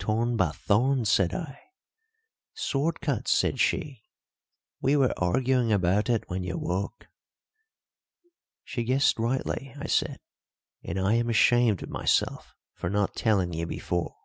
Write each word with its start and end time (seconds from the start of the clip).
'Torn 0.00 0.36
by 0.36 0.50
thorns,' 0.50 1.08
said 1.12 1.32
I. 1.32 1.60
'Sword 2.54 3.00
cuts,' 3.00 3.30
said 3.30 3.60
she. 3.60 4.02
We 4.80 4.96
were 4.96 5.14
arguing 5.16 5.70
about 5.72 6.10
it 6.10 6.28
when 6.28 6.42
you 6.42 6.58
woke." 6.58 7.06
"She 8.64 8.82
guessed 8.82 9.16
rightly," 9.16 9.76
I 9.78 9.86
said, 9.86 10.18
"and 10.82 10.98
I 10.98 11.14
am 11.14 11.28
ashamed 11.30 11.84
of 11.84 11.88
myself 11.88 12.52
for 12.72 12.90
not 12.90 13.14
telling 13.14 13.52
you 13.52 13.64
before. 13.64 14.16